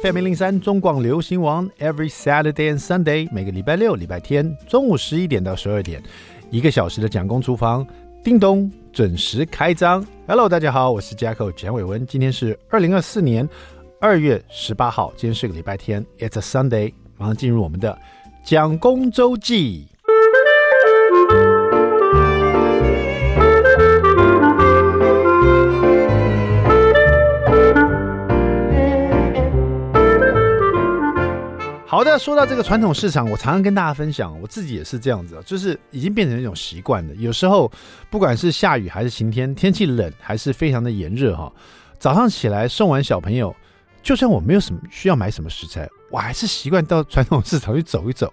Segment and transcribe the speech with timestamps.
[0.00, 6.00] FM 零零三中广流行王，Every Saturday and Sunday，每个礼拜六、礼拜天中午十一点到十二点，
[6.50, 7.84] 一个小时的蒋公厨房，
[8.22, 10.06] 叮咚准时开张。
[10.28, 13.48] Hello，大家好，我是 Jacko 蒋伟文，今天是二零二四年
[14.00, 17.98] 二月十八号，今天是个礼拜天，It's a Sunday，马上进入我们的
[18.44, 19.88] 蒋公周记。
[31.90, 37.14] 好的，说到这个传统市场，我常常跟大家分享，我自己也是这样子，就是已经变成一种习惯了。
[37.14, 37.72] 有时候
[38.10, 41.50] 不管是下雨还是晴天，天气冷还是非常的炎热哈，
[41.98, 43.56] 早上起来送完小朋友，
[44.02, 48.30] 就算我没有什么需要买什么食材，我还是习惯到传统市场去走一走。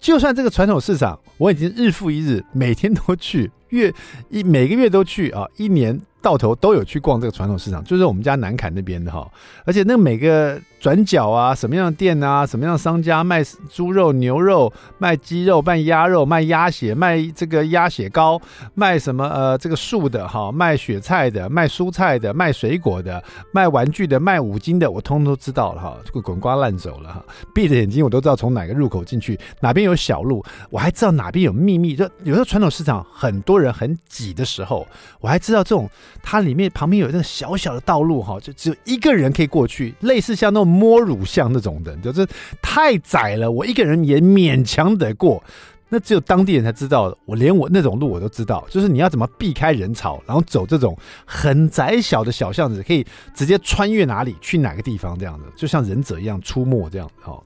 [0.00, 3.94] 就算这个传统市场我已经日复一日，每天都去，月
[4.30, 5.96] 一每个月都去啊，一年。
[6.22, 9.30] 到头都有去逛这个传统市场，就是我们家南坎那边的哈，
[9.64, 13.42] 而且那每个转角啊，什么样的店啊，什么样的商家卖
[13.72, 18.40] 猪肉、牛肉，卖鸡肉、卖鸭肉、卖鸭血、卖这个鸭血糕，
[18.74, 31.96] 卖什么呃这个素的哈，卖雪菜的，卖蔬菜的，卖水果的，卖玩具的，卖五金的，我通通都知道了哈，这个滚瓜烂熟了哈，闭着眼睛我都知道从哪个入口进去，哪边有小路，我还知道哪边有秘密。
[31.96, 34.86] 就有时候传统市场很多人很挤的时候，
[35.20, 35.88] 我还知道这种。
[36.28, 42.26] 它里面旁边有那个小小的道路哈，就只有一个人可以过去，类似像那种摸乳巷那种的，就是
[42.60, 45.42] 太窄了，我一个人也勉强得过。
[45.88, 57.40] 那只有当地人才知道，我连我那种路我都知道，就是你要怎么避开人潮，然后走这种很窄小的小巷子，可以直接穿越哪里去哪个地方这样子，就像忍者一样出没这样子哈。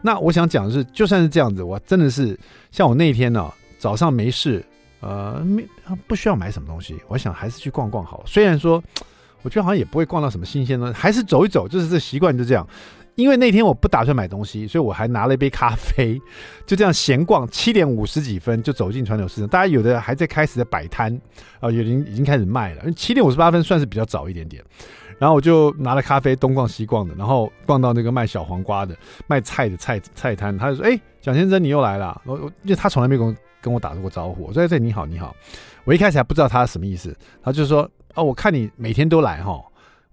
[0.00, 2.38] 那我想讲的是，就算是这样子，我真的是
[2.70, 4.64] 像我那天呢、早上没事。
[5.00, 5.66] 呃，没
[6.06, 8.22] 不需要买什么东西，我想还是去逛逛好。
[8.24, 8.80] 虽然说，
[9.42, 12.66] 我觉得好像也不会逛到什么新鲜的，还是走一走，就是这习惯就这样。
[13.14, 16.18] 因为那天我不打算买东西，所以我还拿了一杯咖啡，
[16.64, 17.46] 就这样闲逛。
[17.48, 21.12] 七点五十几分就走进传统市场，大家有的还在开始在摆摊
[21.60, 22.90] 啊，有人已经开始卖了。
[22.92, 24.64] 七点五十八分算是比较早一点点。
[25.18, 33.36] 然后我就拿了咖啡东逛西逛的，然后逛到那个卖小黄瓜的、卖菜的菜菜摊，他就说：“哎，蒋先生你又来了。”我我因为他从来没跟。
[33.62, 35.32] 跟我打过招呼，我说：“这你好，你好。”
[35.86, 39.62] 我一开始还不知道他什么意思，他就说：“哦，我看你每天都来哈。”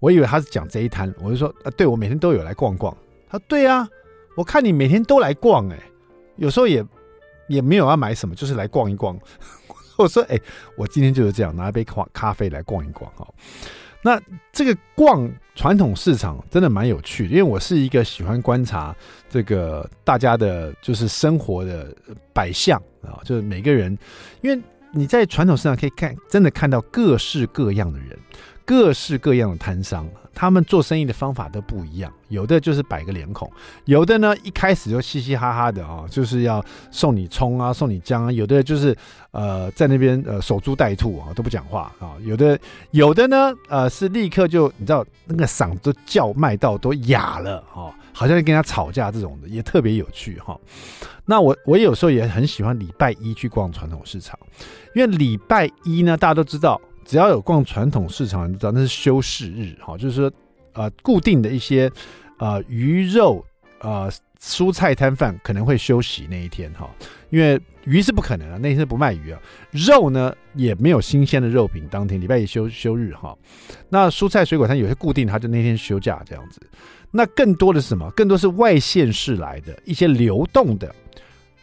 [0.00, 2.96] 我以为他是讲这一摊，我就说：“啊，对，我每天都有来逛逛。”
[3.28, 3.86] 他说：“对啊，
[4.34, 5.78] 我看你每天都来逛，哎，
[6.36, 6.82] 有时候也
[7.48, 9.18] 也没有要买什么，就是来逛一逛。
[9.98, 10.40] ”我说：“哎，
[10.74, 13.28] 我今天就是这样，拿一杯咖咖啡来逛一逛哈。”
[14.02, 14.18] 那
[14.50, 18.96] 这个逛传统市场真的蛮有趣的，因为我是一个喜欢观察
[19.28, 21.94] 这个大家的，就是生活的
[22.32, 23.98] 摆向啊，就是每个人，
[24.40, 24.58] 因为
[24.92, 28.18] 你在传统市场可以看，真的看到各式各样的人。
[28.64, 32.12] 各式各样的摊商，他们做生意的方法都不一样。
[32.28, 33.50] 有的就是摆个脸孔，
[33.84, 38.30] 有的呢一开始就嘻嘻哈哈的啊，就是要送你葱啊，送你姜啊。
[38.30, 38.96] 有的就是
[39.32, 42.14] 呃在那边呃守株待兔啊，都不讲话啊。
[42.22, 42.58] 有的
[42.92, 50.56] 有的呢呃是立刻就你知道那个嗓子都叫卖到都哑了啊，好像跟人家吵架这种的也特别有趣哈。
[51.24, 54.38] 那我我有时候也很喜欢礼拜一去逛传统市场，
[54.94, 56.80] 因为礼拜一呢大家都知道。
[57.10, 60.32] 只要有逛传统市场，你知道那是休市日，哈，就是说，
[60.74, 61.90] 呃，固定的一些，
[62.38, 63.44] 呃，鱼肉，
[63.80, 64.08] 呃，
[64.40, 66.88] 蔬菜摊贩可能会休息那一天，哈，
[67.30, 69.40] 因为鱼是不可能的，那天不卖鱼啊，
[69.72, 73.36] 肉呢也没有新鲜的肉品，当天礼拜一休休日，哈，
[73.88, 76.60] 那蔬菜水果摊有些固定，他就那天休假这样子。
[77.10, 78.08] 那更多的是什么？
[78.12, 80.94] 更多是外县市来的一些流动的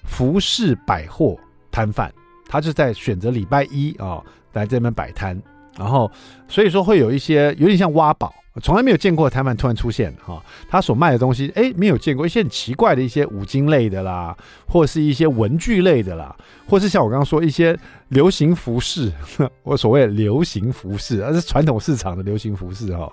[0.03, 1.39] 服饰百货
[1.71, 2.13] 摊贩，
[2.49, 4.21] 他就在选择礼拜一啊。
[4.53, 5.41] 来这边摆摊，
[5.77, 6.11] 然后
[6.47, 14.35] 所以说会有一些有点像挖宝，从来没有见过的摊贩突然出现哈，他所卖的东西哎没有见过一些很奇怪的一些五金类的啦，
[14.67, 16.35] 或是一些文具类的啦，
[16.67, 17.77] 或是像我刚刚说一些
[18.09, 19.11] 流行服饰，
[19.63, 23.11] 我所谓流行服饰，而是传统市场的流行服饰哈，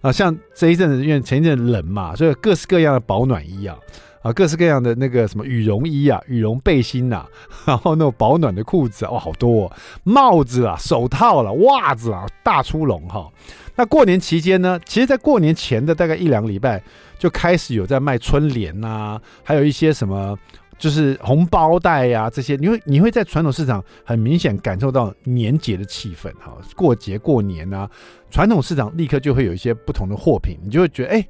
[0.00, 3.76] 啊像这一阵子因为前一阵冷嘛，所以各式各样的保暖衣啊。
[4.22, 7.28] 啊，各式各样的那个什么羽绒衣啊、羽绒背心呐、啊，
[7.66, 9.72] 然后那种保暖的裤子啊，哇，好多、哦、
[10.02, 13.30] 帽子啊、手套了、袜子啊，大出笼哈。
[13.76, 16.82] 那过年期间呢，其实，在过年前的大概一两个礼拜，
[17.16, 20.36] 就开始有在卖春联呐、啊，还有一些什么
[20.76, 26.56] 就是红包袋呀、啊、这些，你会你会在传统市场很明显感受到年节的气氛哈。
[26.74, 27.88] 过节过年啊，
[28.30, 31.24] 传统市场立刻就会有一些不同的货品，你就会觉得哎。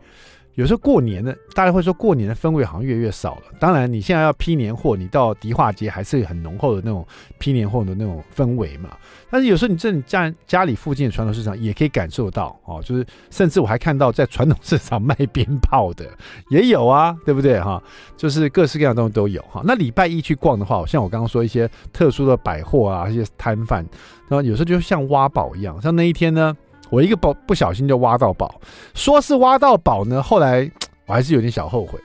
[0.58, 3.42] 有时候过年的，大家会说过年的氛围好像越来越少了。
[3.60, 7.06] 当然，你现在要批年货，你到迪化街还是很浓厚的那种
[7.38, 8.90] 批年货的那种氛围嘛。
[9.30, 16.04] 但是有时候你在你家家里附近的传统市场也可以感受到哦，就是甚至我还看到在传统市场卖鞭炮的
[16.50, 17.80] 也有啊，对不对哈？
[18.16, 19.62] 就是各式各样的东西都有哈。
[19.64, 23.86] 那礼拜一去逛的话，像我刚刚说一些特殊的百货啊，一些摊贩，
[24.28, 26.56] 然后有时候就像挖宝一样，像那一天呢。
[26.90, 28.60] 我一个宝不小心就挖到宝，
[28.94, 30.70] 说是挖到宝呢，后来
[31.06, 31.98] 我还是有点小后悔，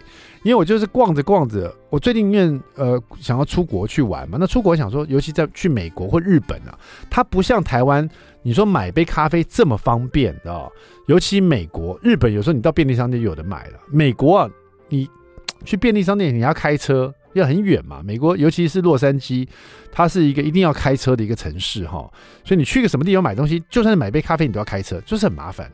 [0.43, 6.77] 因为我就是逛着逛着，我最近愿呃想要出国去玩嘛，那出国想说，尤其在去美国或日本啊，
[7.09, 8.07] 它不像台湾，
[8.41, 10.69] 你说买杯咖啡这么方便啊，
[11.07, 14.49] 尤其美国、日本有时候你到便利商店就有的买了，美国啊，
[14.89, 15.09] 你
[15.65, 17.13] 去便利商店你要开车。
[17.33, 19.47] 要很远嘛，美国尤其是洛杉矶，
[19.91, 22.11] 它是一个一定要开车的一个城市哈，
[22.43, 25.71] 所以你去个什么地方买东西，就算是买杯咖啡，你都要开车，就是很麻烦。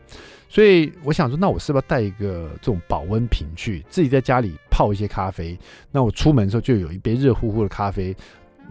[0.48, 5.58] 所以我想说，那我是不是要带一个这种保温瓶去，自己在家里泡一些咖啡？
[5.92, 8.16] 那我出门的时候就有一杯热乎乎的咖啡。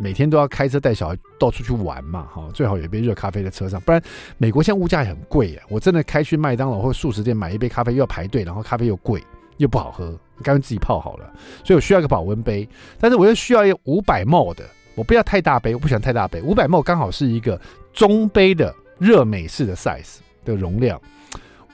[0.00, 4.00] 每天都要开车带小孩到处去玩嘛，哈，最好有一杯热咖啡在车上，不然
[4.36, 5.60] 美国现在物价也很贵。
[5.68, 9.20] 我真的开去麦当劳或速食店买一杯咖啡又要排队，然后咖啡又贵。
[9.58, 10.06] 又不好喝，
[10.36, 11.30] 你干脆自己泡好了。
[11.62, 12.68] 所以我需要一个保温杯，
[12.98, 14.64] 但是我又需要一个五百 ml 的，
[14.94, 16.40] 我不要太大杯，我不喜欢太大杯。
[16.40, 17.60] 五百 ml 刚好是一个
[17.92, 21.00] 中杯的热美式的 size 的容量。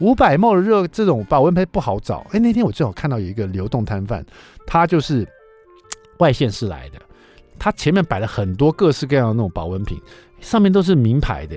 [0.00, 2.26] 五百 ml 的热这种保温杯不好找。
[2.32, 4.24] 哎，那天我正好看到有一个流动摊贩，
[4.66, 5.26] 他就是
[6.18, 6.98] 外县市来的，
[7.58, 10.00] 他前面摆了很多各式各样的那种保温瓶，
[10.40, 11.56] 上面都是名牌的。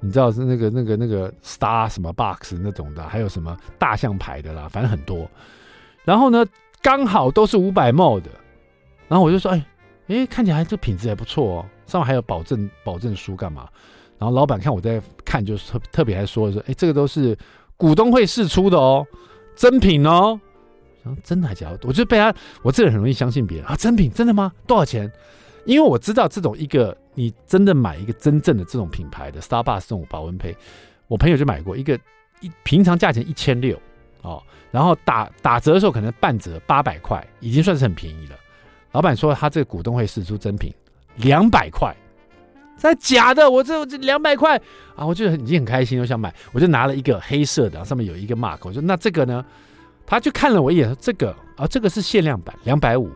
[0.00, 5.28] 你知道是那个那个那个 Star 什么 Box 那种的，还有什么大象牌的啦，反正很多。
[6.04, 6.44] 然后呢，
[6.82, 8.30] 刚好都是五百 m 的，
[9.08, 9.64] 然后我就说，哎，
[10.08, 13.68] 哎，看起来这品质还不错哦，上面还有保证保证书干嘛？
[14.18, 17.36] 然后老板看我在看，就是特特别还说说，哎，这个都是
[17.76, 19.06] 股东会试出的哦，
[19.54, 20.40] 真品哦。
[21.04, 21.78] 然后真的还假的？
[21.82, 24.52] 我就被他，我这个人很容易相信别人啊，真品真的吗？
[24.66, 25.10] 多少钱？
[25.64, 30.56] 因为我知道这种一个你真的买一个真正的这种品牌的 Starbucks 这种保温杯，
[31.06, 31.94] 我朋友就买过一个
[32.40, 33.78] 一平常价钱一千六。
[34.22, 38.36] 哦，然后打打折的时候可能半折八百块，已经算是很便宜了。
[38.92, 40.72] 老板说他这个股东会试出真品
[41.16, 41.94] 两百块，
[42.76, 43.50] 这假的？
[43.50, 44.56] 我这这两百块
[44.96, 49.44] 啊，我就已经很开心，我想买，我就拿了一个黑色的，上面有一个 mark，我说那这个呢？
[50.06, 53.08] 他就看了我一眼，说这个啊，这个是限量版，两百五。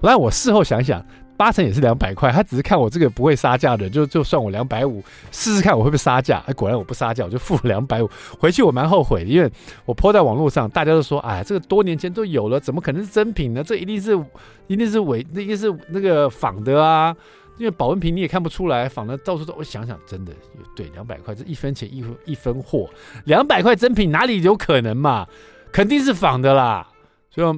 [0.00, 1.04] 后来我事后想想。
[1.36, 5.02] 八成也是两百块，他只是看我这个不会杀价的，就就算我两百五，
[5.32, 6.42] 试试看我会不会杀价。
[6.46, 8.10] 哎，果然我不杀价，我就付了两百五。
[8.38, 9.50] 回去我蛮后悔的，因为
[9.84, 13.62] 我泼在网络上，大家都说，哎，这个多年前都有了，怎么可能是真品呢？
[13.64, 14.18] 这一定是，
[14.66, 17.14] 一定是伪，那一定是那个仿的啊。
[17.56, 19.54] 因为保温瓶你也看不出来，仿的到处都。
[19.54, 20.32] 我想想，真的
[20.74, 22.90] 对，两百块这一分钱一分一分货，
[23.26, 25.24] 两百块真品哪里有可能嘛？
[25.70, 26.88] 肯定是仿的啦。
[27.30, 27.56] 所以我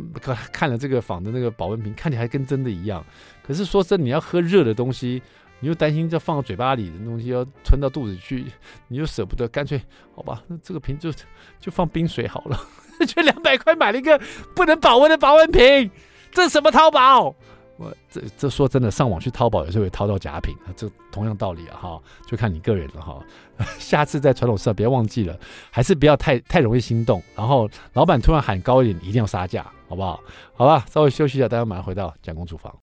[0.53, 3.05] 看了这个仿的那个保温瓶，看起来跟真的一样。
[3.47, 5.23] 可是说真，你要喝热的东西，
[5.61, 8.45] 你又担心这放到嘴巴里的东西要吞到肚子去，
[8.89, 9.81] 你又舍不得，干脆
[10.15, 11.13] 好吧，那这个瓶就
[11.61, 12.61] 就放冰水好了。
[13.07, 14.19] 就两百块买了一个
[14.55, 15.91] 不能保温的保温瓶，
[16.33, 17.35] 这是什么淘宝？
[17.77, 23.23] 我 这这说真的，上网去淘宝有时候会淘到假品，这同样道理啊哈，就看你个人了哈。
[23.79, 25.39] 下次在传统市场别忘记了，
[25.71, 27.23] 还是不要太太容易心动。
[27.37, 30.19] 然后老板突然喊高一点，一定要杀价，好不好？
[30.55, 32.75] 好吧，稍微休息一下，待会马上回到蒋公厨房。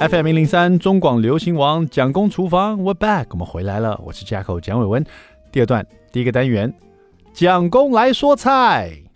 [0.00, 5.04] FM 零零三中广流行王蒋公厨房，We back，我们回来了，我是 jack 蒋伟文。
[5.50, 6.72] 第二段第一个单元，
[7.32, 9.07] 蒋公来说菜。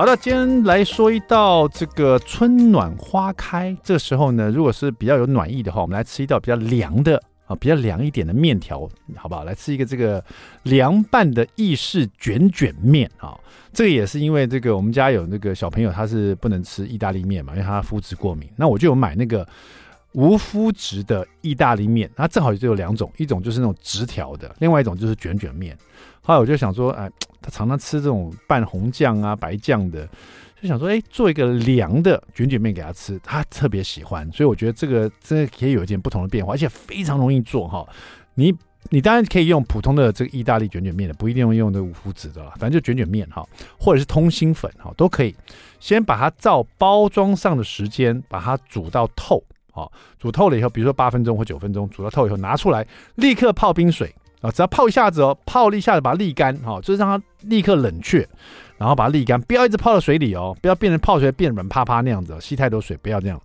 [0.00, 9.44] 好的，今天来说一道这个春暖花开，这个时候呢，如果是比较有暖意的话，我们来吃一道比较凉的啊，比较凉一点的面条，好不好？
[9.44, 10.24] 来吃一个这个
[10.62, 13.38] 凉拌的意式卷卷面啊，
[13.74, 19.46] 这个也是因为这个我们家有那个小朋友他是不能吃意大利面嘛，因为他肤质过敏，那我就有买那个
[20.12, 25.76] 无麸质的意大利面，它正好就有两种，一种就是那种直条的，另外一种就是卷卷面。
[26.22, 27.10] 后来我就想说，哎。
[27.42, 30.06] 他常常吃这种拌红酱啊、白酱的，
[30.60, 34.30] 就想说，哎，做一个凉的卷卷面给他吃，他特别喜欢。
[34.30, 37.88] 所以我觉得这个真的可以有一点不同的变化，而且非常容易做哈。
[38.34, 38.54] 你
[38.90, 43.42] 你当然可以用普通的这个意大利卷卷面的，不一定用用那无麸质的了，反正就卷卷面哈，
[43.78, 45.34] 或者是通心粉哈，都可以。
[45.78, 49.42] 先把它照包装上的时间把它煮到透，
[49.80, 54.14] 好，煮透了以后，比如说八分钟或九分钟，煮到透以后拿出来，立刻泡冰水。
[54.42, 58.26] 啊，只要泡一下子哦，泡了一下子把它沥干，哈，就是让它立刻冷却，
[58.78, 63.38] 然后把它沥干，不要一直泡在水里哦，不要变成泡水变软趴趴那样子，吸太多水，不要这样，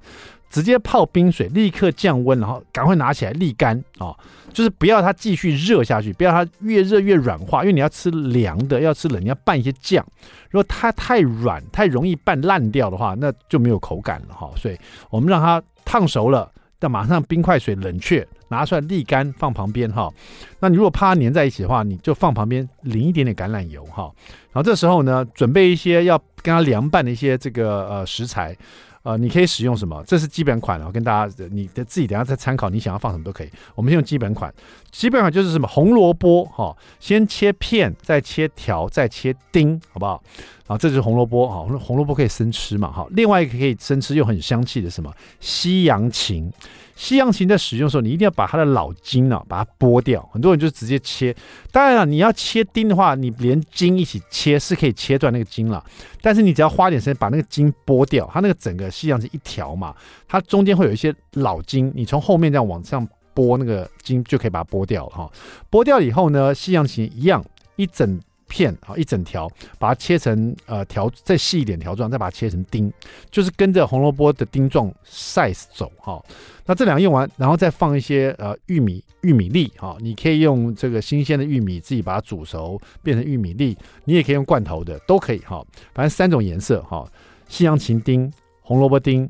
[0.49, 4.15] 直接泡冰水，立刻降温，然后赶快拿起来沥干啊，
[4.53, 10.01] 就是不要它继续热下去，不要它越热越软化，因为你要吃凉的，要吃冷，你要拌一些酱，
[10.49, 16.51] 如果它太软，太容易拌烂掉的话，那就没有口感了哈，所以我们让它烫熟了。
[16.77, 20.11] 但马上冰块水冷却，拿出来沥干放旁边哈。
[20.59, 24.11] 那你如果怕它粘在一起的话，你就放旁边淋一点点橄榄油哈。
[24.51, 28.55] 然后这时候呢，准备一些要跟它凉拌的一些这个呃食材。
[29.03, 30.03] 呃，你可以使用什么？
[30.07, 33.49] 这是基本款，我跟大家，你的自己等下再参考，你想要放什么都可以。
[33.75, 34.51] 我们先用基本款，
[34.95, 35.67] 基本款就是什么？
[35.67, 40.23] 红萝卜哈，先切片，再切条，再切丁，好不好？
[40.67, 43.05] 啊，这就是红萝卜哈，红萝卜可以生吃嘛哈。
[43.11, 45.13] 另外一个可以生吃又很香气的什么？
[45.41, 46.49] 西洋芹。
[46.95, 50.27] 西洋芹在使用的时候，你一定要把它的老茎啊，把它剥掉。
[50.31, 51.35] 很多人就直接切，
[51.73, 55.83] 当然了，你要切丁的话，你连茎一起切是可以切断那个茎了。
[56.21, 59.93] 但是你只要花点时间把那个茎剥掉，它那个整个西洋芹一条嘛，
[60.25, 65.31] 它中间会有一些老茎，你从后面这样往上剥那个筋就可以把它剥掉了哈。
[65.69, 67.43] 剥掉以后呢，西洋芹一样
[67.75, 68.19] 一整。
[68.47, 69.49] 片啊，一整条，
[69.79, 72.93] 把它切成呃条，再细一点条状，再把它切成丁，
[73.31, 76.23] 就是跟着红萝卜的丁状 size 走哈。
[76.63, 85.65] 那这两个用完，然后再放一些呃玉米玉米粒哈，你可以用这个新鲜的玉米自己把它煮熟变成玉米粒，你也可以用罐头的都可以哈，
[85.95, 87.03] 反正三种颜色哈，
[87.49, 89.27] 西洋芹丁、红萝卜丁。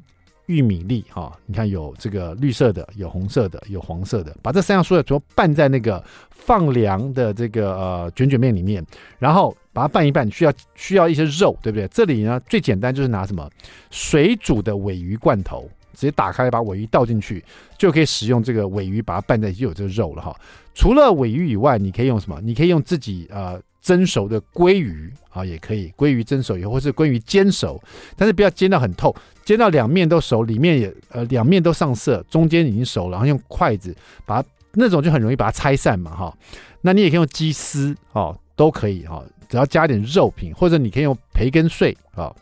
[0.47, 8.85] 玉米粒哈，你看有这个绿色的，有红色的，有黄色的，把这三样蔬菜主要拌在那个放凉的这个呃卷卷面里面，
[9.19, 11.87] 然后把它拌一拌，需要需要一些肉，对不对？
[11.87, 13.49] 这里呢最简单就是拿什么
[13.89, 17.43] 水煮的尾鱼罐头，直接打开把尾鱼倒进去，
[17.77, 20.35] 就可以使用这个尾鱼把它拌在一起，就有这个肉了哈。
[20.73, 22.39] 除了尾鱼以外，你可以用什么？
[22.41, 23.61] 你可以用自己呃。
[23.85, 27.79] 蒸熟的鲑鱼啊，也可以，鲑鱼蒸熟以后，或是鲑鱼煎熟，
[28.17, 36.35] 但是不要煎到很透，煎到两面都熟，里面也呃两面都上色，中间已经熟了，然后用筷子把那种就很容易把它拆散嘛哈。
[36.81, 42.33] 那你也可以用鸡丝哦，都可以哈，只要加点肉品，或者你可以用培根碎啊，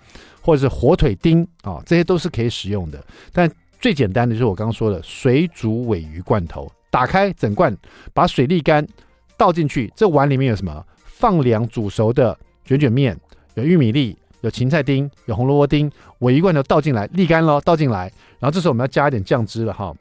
[0.41, 3.05] 或者是火腿丁啊，这些都是可以使用的。
[3.33, 7.75] 但最简单的就是我刚刚说的水煮尾鱼罐头，打开整罐，
[8.13, 8.87] 把水沥干，
[9.35, 10.85] 倒进去，这碗里面有什么？
[11.23, 13.17] 放凉煮熟的卷卷面，
[13.53, 15.89] 有玉米粒，有芹菜丁，有红萝卜丁，
[16.19, 18.11] 我一罐都倒进来，沥干了，倒进来。
[18.39, 19.95] 然后这时候我们要加一点酱汁了哈。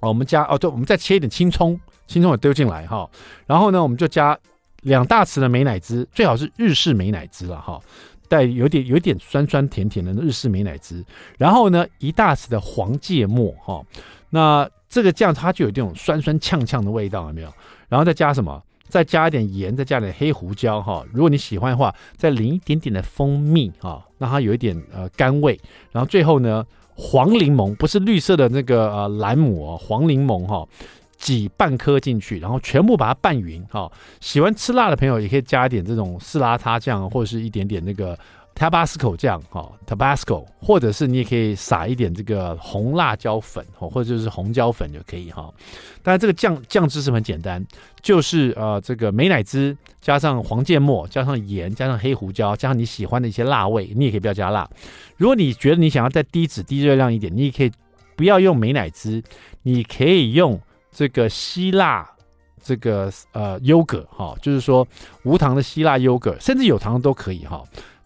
[0.00, 3.08] 哦，我们加哦，对，我们再切一点青葱，青葱也丢进来哈。
[3.46, 4.38] 然后呢，我们就加
[4.82, 7.80] 两大匙的美乃滋，最好是日式美乃滋了哈，
[8.28, 11.02] 带有点有点酸酸甜甜的日式美乃滋。
[11.38, 13.82] 然后呢，一大匙的黄芥末哈。
[14.28, 17.50] 那这个酱它就有这种酸酸呛呛的味道，有没有？
[17.88, 18.62] 然后再加什么？
[18.88, 21.04] 再加一点盐，再加点黑胡椒哈。
[21.12, 25.58] 如果你喜欢的话，再淋一点点的蜂蜜哈，让它有一点呃甘味。
[25.92, 26.64] 然后最后呢，
[26.94, 30.66] 黄柠檬不是绿色的那个呃蓝姆，黄柠檬哈，
[31.16, 33.90] 挤半颗进去，然后全部把它拌匀哈。
[34.20, 38.18] 喜欢吃辣的朋友也可以加一点这种四拉叉酱，或者是一点点那个。
[38.54, 45.52] Tabasco 酱哈，Tabasco，或者是你也可以撒一点这个红辣椒粉哦，或者就是红椒粉就可以哈。
[46.04, 47.64] 当然这个酱酱汁是很简单，
[48.00, 54.70] 就是呃这个美乃滋加上黄芥末，加上盐，加上黑胡椒，加上你喜欢的一些辣味，你也可以不要加辣。
[55.16, 57.72] 如果你觉得你想要再低脂低热量一点，你也可以
[58.14, 59.20] 不要用美乃滋，
[59.62, 60.60] 你可以用
[60.92, 62.08] 这个希腊
[62.62, 64.86] 这个呃优格哈，就是说
[65.24, 67.64] 无糖的希腊优格，甚至有糖都可以哈。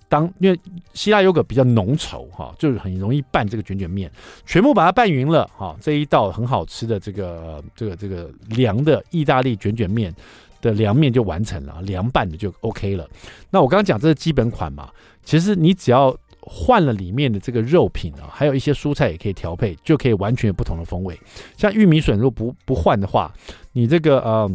[0.09, 0.59] 当因为
[0.95, 4.11] 希腊优格比较浓稠哈，就是很容易拌这个卷卷面，
[4.47, 10.15] 全部把它拌匀了哈，这一道很好吃的这个这个这个凉的意大利卷卷面
[10.63, 13.09] 的凉面就完成了，凉拌的就 OK 了。
[13.51, 14.91] 那我刚刚讲这是基本款嘛，
[15.23, 21.19] 其实你只要换了里面的这个肉品啊，还有一些蔬菜也可以调配，就可以完全有不同的风味。
[21.57, 23.33] 像玉米笋如果不不换的话，
[23.73, 24.51] 你这个呃。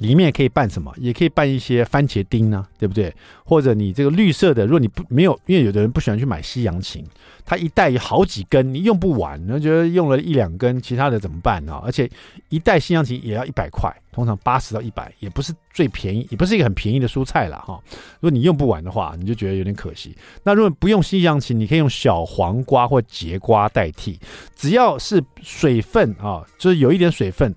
[0.00, 0.92] 里面可以拌什么？
[0.98, 3.12] 也可以拌一些番茄丁呢、对不对？
[3.44, 7.02] 或者你这个绿色的，如果你不没有，因为有的人不喜欢去买西洋芹，
[7.44, 11.80] 它一袋有好几根，你用不完，你觉得用了一两根，其他的怎么办呢？
[11.84, 12.08] 而且
[12.48, 17.80] 一袋西洋芹也要一百块，通常八十到一百，也不是最便宜，也不是一个很便宜的蔬菜了哈。
[18.20, 20.14] 如果你用不完的话，你就觉得有点可惜。
[20.44, 24.20] 那如果不用西洋芹，你可以用小黄瓜或节瓜代替，
[24.54, 27.52] 只要是水分啊，就是有一点水分。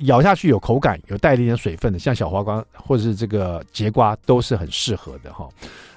[0.00, 5.48] 咬下去有口感，有带一点水分的，像小黄瓜或者是这个节瓜都是很适合的哈。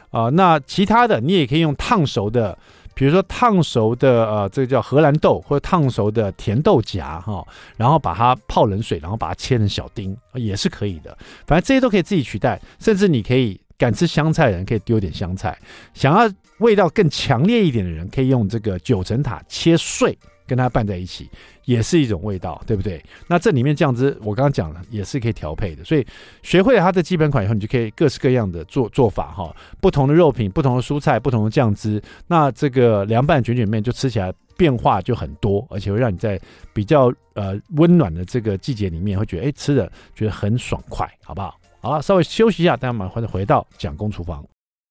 [0.09, 2.57] 啊、那其他的你也可以用烫熟的，
[2.93, 7.45] 比如说烫熟的呃，这个叫荷兰豆或者烫熟的甜豆荚哈，
[7.77, 11.17] 然后把它泡冷水，然后把它切成小丁，也是可以的。
[11.47, 15.57] 反正这些都可以自己取代，甚至你可以敢吃香菜的人可以丢点香菜，
[15.93, 20.17] 想要味道更强烈一点的人可以用这个九层塔切碎。
[20.47, 21.29] 跟它拌在一起
[21.65, 23.03] 也是一种味道，对不对？
[23.27, 25.83] 那这里面酱汁我刚刚讲了，也是可以调配的。
[25.83, 26.05] 所以
[26.43, 29.55] 学会了它的基本款以后，你就可以各式各样的做做法哈。
[29.79, 36.39] 不同的肉品、不同的蔬菜、不同的酱汁，那这个凉拌卷卷面就吃起来变化就很多，而且会让你在
[36.73, 41.57] 比较呃温暖的这个季节里面会觉得哎吃的觉得很爽快，好不好？
[41.79, 44.45] 好了，稍微休息一下，大家马上回到蒋公厨房。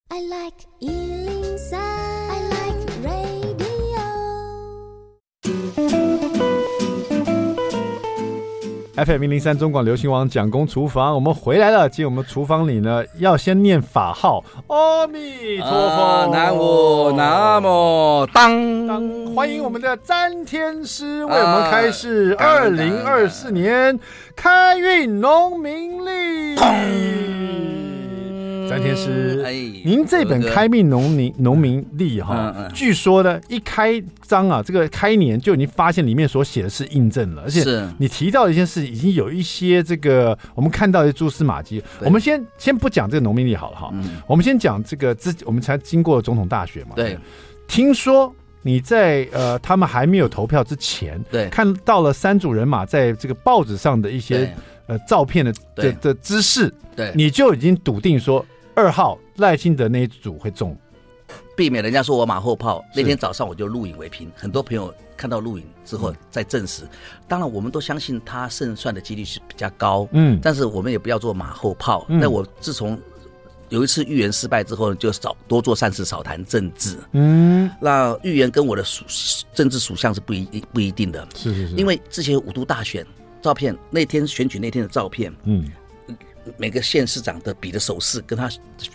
[0.08, 1.09] I like
[9.04, 11.88] FM 一零三中广流行王蒋公厨房，我们回来了。
[11.88, 19.34] 进我们厨房里呢，要先念法号，阿弥陀佛，南无南无当当。
[19.34, 23.98] 欢迎我们的詹天师为我们开示二零二四年
[24.36, 27.79] 开运农民历。
[28.70, 29.52] 詹天师，哎，
[29.84, 37.64] 您这本《开命农民农民历》哈，据说呢，一开张啊，这个开年就已经发现里面所写的是印证了，而且
[37.98, 41.82] 你提到的一件事，已经有一些这个我们看到的蛛丝马迹。
[41.98, 43.92] 我们先先不讲这个农民历好了哈，
[44.28, 46.92] 我们先讲这个之，我们才经过总统大选嘛。
[46.94, 47.18] 对，
[47.66, 54.54] 听说你在呃他们还没有投票之前，对，看到了三组人马在这个报纸上的一些
[54.86, 58.46] 呃照片的的的姿势，对，你就已经笃定说。
[58.80, 60.74] 二号赖清德那一组会中，
[61.54, 62.82] 避免人家说我马后炮。
[62.96, 66.84] 那天早上我就录影为凭，很多朋友看到录影之后再证实。
[67.28, 70.08] 当然，我们都相信他胜算的几率是比较高。
[70.12, 72.06] 嗯，但是我们也不要做马后炮。
[72.08, 72.98] 那我自从
[73.68, 76.96] 有一次预言失败之后，就少多做善事，少谈政治。
[77.12, 79.04] 嗯，那预言跟我的属
[79.52, 81.28] 政治属相是不一不一定的。
[81.36, 83.06] 是是是，因为之前五都大选
[83.42, 85.70] 照片，那天选举那天的照片，嗯。
[86.56, 88.50] 每个县市长的比的手势跟他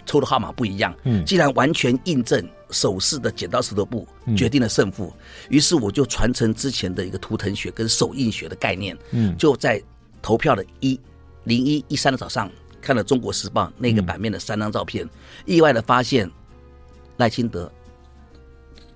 [0.06, 5.14] 抽的号码不一样，嗯，既然完全印证手势的剪刀石头布决定了胜负，
[5.50, 9.82] 于是我就传承之前的一个图腾学跟手印学的概念，嗯，就在
[10.22, 11.00] 投票的一
[11.44, 12.50] 零一一三的早上
[12.82, 15.08] 看了《中国时报》那个版面的三张照片，
[15.46, 16.30] 意外的发现
[17.18, 17.72] 赖清德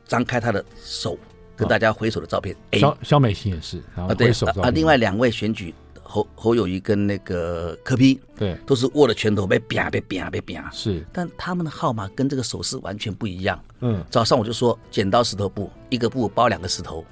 [0.08, 1.18] 张开他的手
[1.56, 5.74] 跟大家挥手的照片，萧萧美琴也是啊，挥手啊，另外两位选举。
[6.12, 13.64] 侯侯友谊跟那个柯 P，对，都是握着拳头被啪被啪被啪，是，但他们的号码跟这个手势完全不一样。
[13.82, 17.06] 嗯，早上我就说剪刀石头布，一个布包两个石头，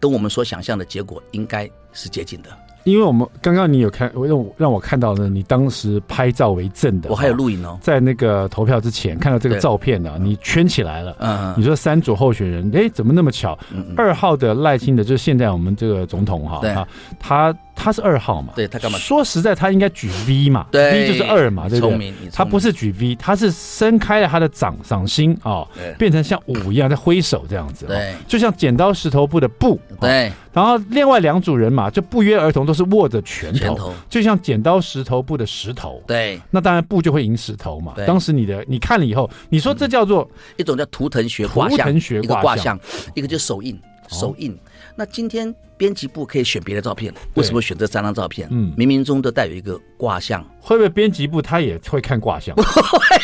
[0.00, 2.48] 跟我们所想象的结果应该是接近的。
[2.84, 13.56] 因为我们刚刚你有看，让我让我看到呢，你当时拍照为证的，我还有录影哦，在那个投票之前看到这个照片呢，你圈起来了，嗯，你说三组候选人，哎，怎么那么巧？
[13.96, 16.74] 二号的赖清德就是现在我们这个总统哈，对，
[17.20, 18.96] 他他是二号嘛，对他干嘛？
[18.98, 22.12] 说实在，他应该举 V 嘛，对，V 就是二嘛，对不对？
[22.32, 25.66] 他不是举 V，他是伸开了他的掌掌心啊，
[25.98, 30.30] 变成像五一样在挥手这样子，对，就像剪刀石头布的布，对。
[30.52, 36.02] 然后另外两组人马就不约而同都是握着拳头，就像剪刀石头布的石头。
[36.06, 37.94] 对，那当然布就会赢石头嘛。
[38.06, 42.78] 当时你的你看了以后，你说这叫做一种叫图腾学卦象，图腾学卦象，
[43.14, 44.54] 一个就是手印，手印。
[44.94, 48.48] 那今天编辑部可以选别的照片，为什么选这三张照片？
[48.50, 50.44] 嗯，冥冥中都带有一个卦象。
[50.60, 52.54] 会不会编辑部他也会看卦象？
[52.56, 53.16] 不会，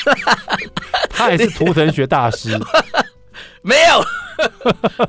[1.10, 2.58] 他也是图腾学大师。
[3.62, 4.04] 没有。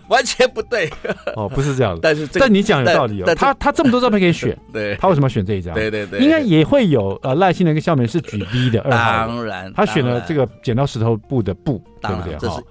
[0.07, 0.91] 完全不对
[1.35, 1.99] 哦，不是这样的。
[2.01, 3.35] 但是，但你讲有道理哦。
[3.35, 5.75] 他他这么多照片可以选， 对，他为什么选这一张？
[5.75, 9.27] 对对对，应该也会有呃赖清德跟萧美是举 V 的二号。
[9.27, 12.35] 当然，他选了这个剪刀石头布的布，对不对？
[12.39, 12.63] 这是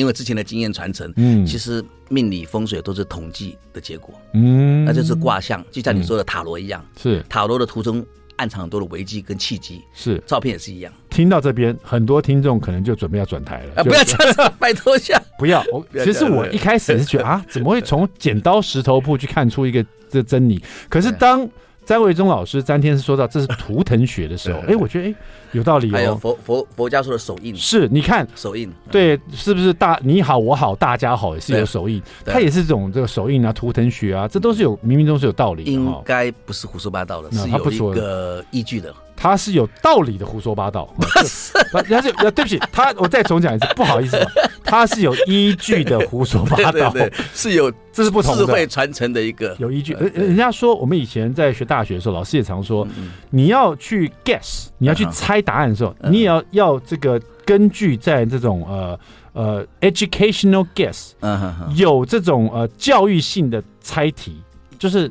[0.00, 1.12] 因为之前的经验传承。
[1.16, 4.14] 嗯，其实命理风水都是统计的结果。
[4.34, 6.84] 嗯，那就是卦象，就像你说的塔罗一样。
[7.00, 8.04] 是塔罗的途中。
[8.38, 10.92] 暗藏很多的危机跟契机，是照片也是一样。
[11.08, 13.76] 听到这边，很多听众可能就准备要转台了。
[13.76, 15.64] 啊，不要这样，拜托一下，不要。
[15.72, 20.62] 我其实我一开始是觉得啊，怎么会从剪刀石头布去看出一个这真理？
[20.90, 21.48] 可是当
[21.86, 25.14] 詹维忠老师詹天师说到这是图腾学的时候，哎，我觉得哎。
[25.52, 41.22] 有道理哦，还有佛佛佛家说的手印，是你看手印，对，是不是大你好我好大家好也是有手印，它也是这种这个手印啊，图腾学啊，这都是有冥冥中是有道理的，应该不是胡说八道的，是有一个依据的，他是有道理的胡说八道， 他
[42.02, 44.18] 是对不起他，我再重讲一次，不好意思，
[44.62, 46.94] 他是有依据的胡说八道，
[47.32, 48.44] 是有这是不同的。
[48.44, 52.86] 智慧传承的一个有依据，人人家说我们以前在学大学的时候，老师也常说，
[53.30, 55.40] 你要去 guess，你要去猜。
[55.46, 58.98] 答案的时候，你也要要这个根据在这种呃
[59.32, 61.12] 呃 educational guess，
[61.76, 64.42] 有这种呃教育性的猜题，
[64.76, 65.08] 就是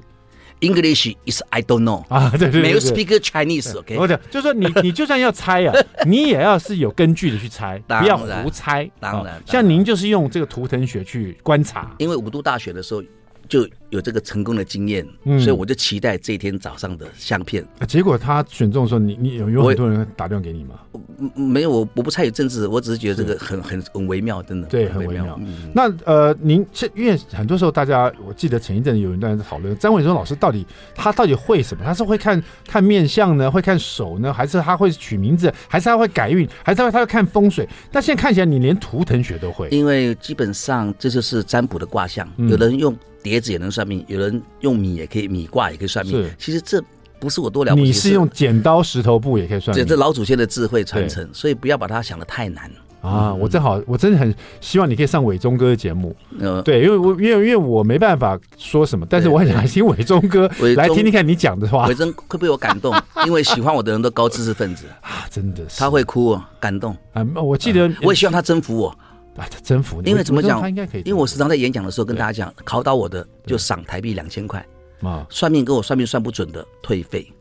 [0.65, 5.73] English is I don't know 啊，对对对，没有 speak Chinese，OK，我讲就是说你 你就算要猜啊，
[6.05, 8.89] 你也要是有根据的去猜，不要胡猜。
[8.99, 13.03] 当然，像您就是用这个图腾学去观察，因为五都大学的时候。
[13.47, 13.63] 就
[13.95, 17.65] 有这个成功的经验，嗯、所以我就期待这一天早上的相片。
[17.87, 20.75] 结果他选中的时候，你你有有很多人打电话给你吗？
[21.33, 24.67] 没有，我我不参与政治，我只是觉得这个很很很微妙，真的。
[24.67, 25.23] 对，很微妙。
[25.23, 31.85] 微妙嗯、那呃，您因为很多时候大家，我记得前一阵有一段在讨论张伟忠老师到底他到底会什么？
[31.85, 37.67] 他是会看看面相呢，会看手呢，还是他会取名字，还是他会改运，还是他会他会看风水？
[37.91, 39.69] 但现在看起来，你连图腾学都会。
[39.69, 42.93] 因为基本上这就是占卜的卦象，嗯、有人用。
[43.25, 46.29] 碟子也能算命，有人用米也可以，米卦也可以算命。
[46.37, 46.83] 其实这
[47.19, 47.87] 不是我多了不起。
[47.87, 49.85] 你是用剪刀石头布也可以算命。
[49.85, 52.69] 这这老祖先的智慧传承，所以不要把它想的太难
[53.01, 53.33] 啊！
[53.33, 56.15] 我正好，我真的很希望你可以上伟忠哥的节目。
[56.39, 61.87] 嗯，对，因为我因为因为我没办法说什么，但是我很想听伟忠哥来听听看你讲的话。
[61.87, 62.93] 伟忠会被我感动，
[63.27, 65.79] 因为喜欢我的人都高知识分子啊，真的是。
[65.79, 67.23] 他会哭哦，感动啊！
[67.35, 68.97] 我记得，我也希望他征服我。
[69.35, 70.09] 啊，征服你！
[70.09, 70.61] 因为怎么讲？
[70.61, 71.01] 他应该可以。
[71.01, 74.65] 因为我时常在演讲的时候跟大家讲，考倒我的就赏台币两千块
[75.01, 77.31] 啊，算命跟我算命算不准的退费。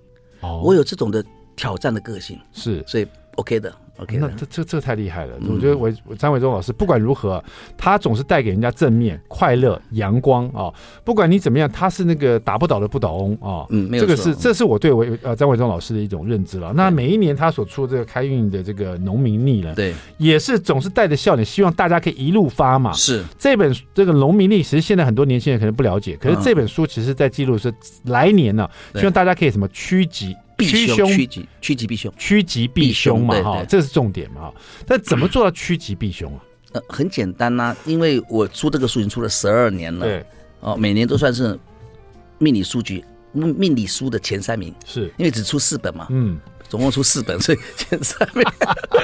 [0.41, 1.25] 哦，我有这种的
[1.57, 3.75] 挑战的个性，是，所以 OK 的。
[3.99, 5.37] OK，那这这这太厉害了！
[5.49, 7.43] 我觉得我张伟忠老师不管如何，
[7.77, 10.73] 他总是带给人家正面、快乐、阳光啊！
[11.05, 13.65] 不管你怎么样，他是那个打不倒的不倒翁啊！
[13.71, 14.09] 嗯，没有错。
[14.09, 16.73] 这个是这是我对伟呃张伟忠老师的一种认知了。
[16.75, 22.93] 那每一年他所出这个开运的这个农民历呢，对，也是总是带着笑脸，希望大家可以一路发嘛。
[22.93, 27.73] 是这本这个农民历，其实现在很多年轻人可能不了解，可是这本书其实在记录是
[28.07, 30.35] 来年呢，希望大家可以什么趋吉。
[30.59, 31.07] 趋凶。
[31.09, 33.25] 趋吉，趋吉避凶，趋吉避凶。
[33.25, 34.55] 嘛，哈，这是重点嘛，哈。
[34.87, 36.45] 但怎么做到趋吉避凶啊？
[36.73, 40.27] 呃，很简单呐，因为我出这个书已经出了十二年了，对，
[40.61, 41.59] 哦，每年都算是
[42.39, 45.13] 命理书局命理书的前三名，是。
[45.17, 46.39] 因为只出四本嘛，嗯。
[46.69, 48.45] 总共出四本，所以前三名。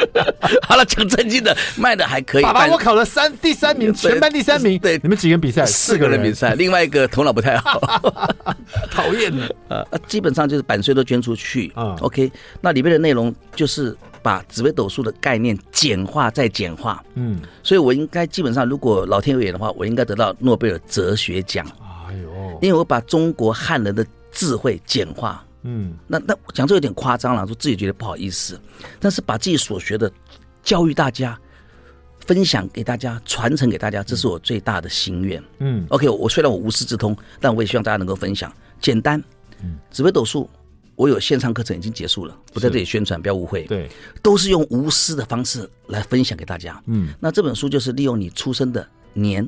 [0.62, 2.42] 好了，讲正经的，卖的还可以。
[2.42, 4.78] 爸爸，我考了三第三名，全班第三名。
[4.78, 5.64] 对，你们几个人比赛？
[5.66, 7.80] 四个人比赛，另外一个头脑不太好，
[8.90, 9.54] 讨厌的。
[9.68, 11.96] 呃， 基本上就是版税都捐出去啊。
[12.00, 17.02] OK，那里面的内容就是把紫微斗数的概念简化再简化。
[17.14, 21.64] 嗯，所以我应该基本上，如果老天有眼的话，我应该得到诺贝尔哲学奖。
[22.08, 25.44] 哎呦，因为我把中国汉人的智慧简化。
[25.62, 28.58] 嗯，那那讲这有点夸张了，说自己觉得不好意思，
[28.98, 30.10] 但是把自己所学的
[30.62, 31.38] 教育大家，
[32.26, 35.42] 分享给大家，传承给大家，这是我最大的心愿。
[35.58, 38.52] 嗯，OK，我虽然我无师自通，但我也希望大家能够分享。
[38.80, 39.22] 简单，
[39.62, 40.48] 嗯，紫微斗数，
[40.96, 43.64] 我有线上课程已经结束了，不在这里宣传，不要误会。
[43.64, 43.90] 对，
[44.22, 46.82] 都是用无私的方式来分享给大家。
[46.86, 49.46] 嗯，那这本书就是利用你出生的年，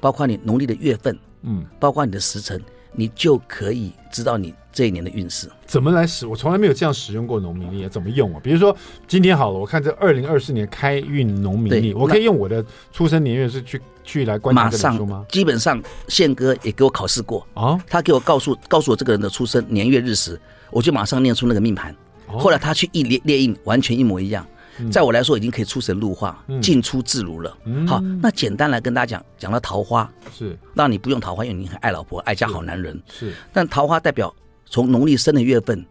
[0.00, 2.62] 包括你农历的月份，嗯，包括你的时辰。
[2.92, 6.26] 你就可以知道你这一年的运势怎么来使。
[6.26, 8.40] 我从来没有这样使用过农民历，怎么用啊？
[8.42, 8.76] 比如说
[9.06, 15.24] 今天好了，我看这二零二四年开运农民历，我可以用我的出生年月日去去来观察这本书吗？
[15.28, 21.94] 基本上宪哥也给我考试过啊，他给我告诉告诉我这个人的出生年月日时，我就马上念出那个命盘。
[22.26, 24.46] 后来他去一列列印，完全一模一样。
[24.90, 27.56] 在我来说，已经可以出神入化、进出自如了。
[27.86, 33.34] 好，那简单来跟大家讲，讲到桃花是，那你不用桃花，因为你很爱老婆、爱家好男人是。
[33.52, 34.34] 但桃花代表
[34.66, 35.84] 从农历生的月份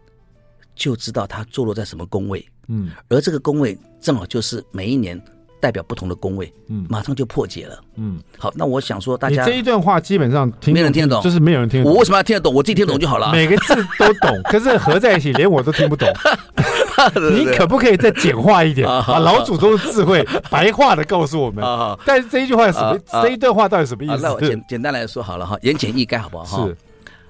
[0.74, 5.20] 就知道它坐落在什么宫位，嗯，而这个宫位正好就是每一年。
[5.60, 11.92] 代表不同的宫位，嗯，马上就破解了，嗯，好，那我想说，大家这一段话基本上听没人听得懂，就是没有人听得懂。
[11.92, 12.52] 我为什么要听得懂？
[12.54, 13.30] 我自己听得懂就好了。
[13.32, 16.08] 每个字都懂， 可是合在一起，连我都听不懂。
[17.32, 21.64] 你可不可以再简化一点，把老祖宗的智慧 白话的告诉我们？
[22.04, 22.98] 但是这一句话什么？
[23.22, 24.22] 这一段话到底什么意思？
[24.22, 26.66] 那我简简单来说好了哈，言简意赅好不好？
[26.66, 26.76] 是，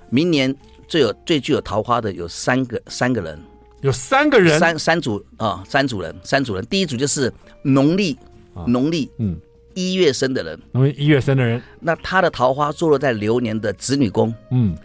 [0.09, 0.55] 明年
[0.89, 3.39] 最有最具有桃花的有三个三个人，
[3.83, 6.65] 有三个人，三三组啊，三组人，三组人。
[6.67, 8.19] 第一组就是农历。
[8.67, 9.39] 农历嗯。
[9.75, 14.77] 一月生的人，农历一月生的人，那他的桃花坐落在流年的子女宫，嗯，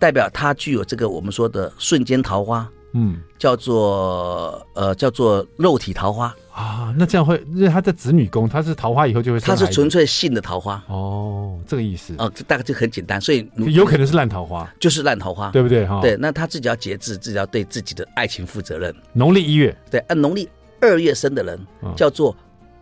[0.00, 6.34] 代表他具有这个我们说的瞬间桃花，嗯，叫做呃叫做肉体桃花。
[6.52, 6.94] 啊。
[6.96, 10.82] 那这样会，因为他在子女宫，他是桃花以后就会，他是纯粹性的桃花。
[10.88, 12.14] 哦，这个意思。
[12.18, 15.86] 哦，这大概就很简单，所以有可能是烂桃花，就是烂桃花，对不对？
[15.86, 16.00] 哈？
[16.00, 18.94] 对，那他自己要节制，自己要对自己的爱情负责任。
[19.12, 20.48] 农历一月，对，按农历
[20.80, 21.58] 二月生的人
[21.96, 22.34] 叫做。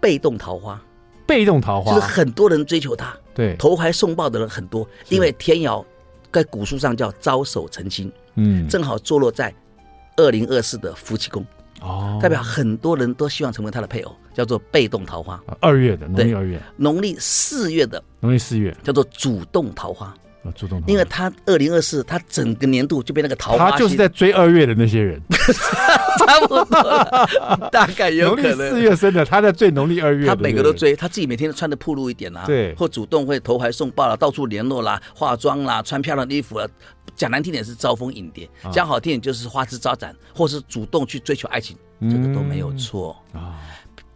[0.03, 0.81] 被动桃花，
[1.27, 1.95] 被动桃花。
[1.95, 5.85] 就是很多人追求他，对，投怀送抱的人很多，因为天姚
[6.33, 9.55] 在古书上叫招手成亲，嗯，正好坐落在
[10.21, 11.45] 二零二四的夫妻宫，
[11.81, 15.43] 哦，代表很多人都希望成为他的配偶，叫做被动桃花。
[15.61, 20.15] 二月的农历二月，农历四月的农历四月叫做主动桃花。
[20.43, 28.71] 啊，主动，因为他二零二四，他整个年度就被那个桃花，他就是在追二月的那些人， 差不多，大概有可能。
[28.71, 36.67] 四月生的，他在追农历二月，他每个都追，他自己每天都穿的暴露一点啦，对，或主动会投怀送抱啦，到处联络啦，化妆啦，穿漂亮的衣服啦，
[37.15, 43.15] 讲难听点是招蜂引蝶，讲好听点就是花枝招展，或是主动去追求爱情，这个都没有错。
[43.35, 43.61] 啊。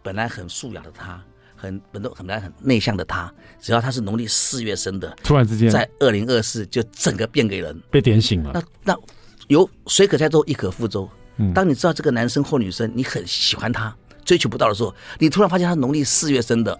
[0.01, 1.19] 本来很素雅的他。
[1.55, 8.51] 很本都很难很内向的他，只要他是农历四月生的，突然之间在二零二四就整个变给人被点醒了。
[8.53, 8.99] 那那
[9.47, 11.09] 有水可载舟，亦可覆舟。
[11.37, 16.79] 嗯，当你知道这个男生或女生你很喜欢他，追求不到的时候，你突然发现他农历四月生的。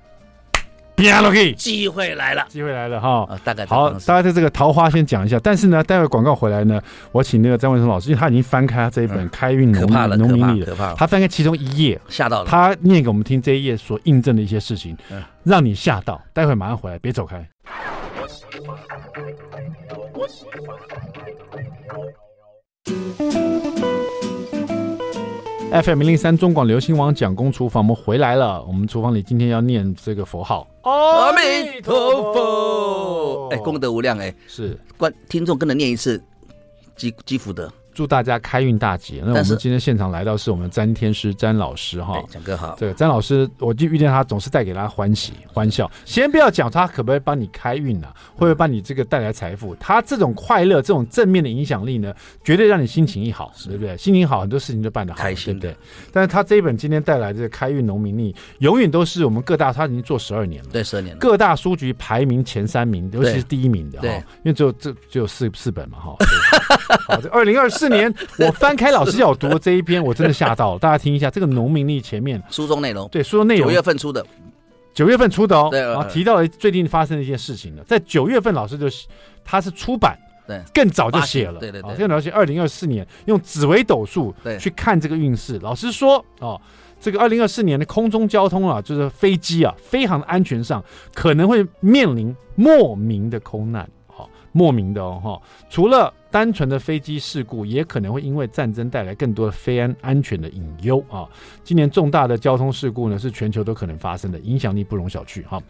[1.58, 3.28] 机会来了，机会来了哈！
[3.44, 6.82] 大概好，大家在这个桃花先讲一下，但是呢，待会广告回来呢，
[7.12, 9.86] 我请那个张文松老师，因为他已经翻开他这一本开运农
[10.18, 14.98] 农民历了，他翻开其中一页，吓到了，他念给我们听这一页所印证的一些事情，
[15.44, 16.22] 让你吓到。
[16.34, 17.46] 待会马上回来，别走开。
[25.72, 28.64] FM 零零三中广流行网蒋公厨房，我们回来了。
[28.64, 33.50] 我们厨房里今天要念这个佛号，阿弥陀佛。
[33.50, 36.24] 哎，功德无量哎，是观听众跟着念一次，
[36.96, 37.70] 积积福德。
[37.96, 39.22] 祝大家开运大吉！
[39.26, 42.76] 那我们今天现场来到是我们詹天师詹老师哈，蒋哥好。
[42.78, 45.90] 这个詹老师，我就遇见他总是带给他欢喜欢笑。
[46.04, 48.14] 先不要讲他可不可以帮你开运呢、啊？
[48.34, 49.74] 会不会帮你这个带来财富？
[49.76, 53.96] 他这种快乐、这种正面的影响力呢，绝对让你心情一好，对不对？
[53.96, 55.86] 心情好，很多事情就办得好，开心对不对？
[56.12, 64.08] 但是他这一本今天带来的开运农民历，永远都是我们各大他已经做十二年了，对，十二年了，各大书局排名前三名，尤其是第一名的哈，
[64.44, 66.14] 因为只有这只有四四本嘛哈。
[67.08, 68.52] 好，这二零二四年我。
[68.56, 70.80] 翻开老师要我读的这一篇，我真的吓到了。
[70.80, 74.26] 大家听一下这个农民历前面书中内容，对书中内容，九月份出的，
[74.94, 75.68] 九月份出的哦。
[75.70, 77.84] 对，然后提到了最近发生的一件事情了。
[77.84, 78.88] 在九月份，老师就
[79.44, 80.18] 他是出版，
[80.48, 81.96] 对，更早就写了，对对对。
[81.96, 85.60] 更早写二零二四年用紫微斗数去看这个运势。
[85.60, 86.60] 老师说哦，
[87.00, 93.88] 这个二零二四年的空中交通啊，就是飞机啊，飞航的安全上可能会面临莫名的空难。
[94.58, 101.26] 莫名的哦哈，除了单纯的飞机事故，也可能会因为战争带来更多的飞安安全的隐忧啊。
[101.64, 105.64] 今年重大的交通事故呢，是全球都可能发生的，影响力不容小觑哈。